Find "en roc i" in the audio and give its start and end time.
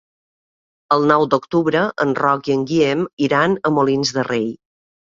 2.07-2.57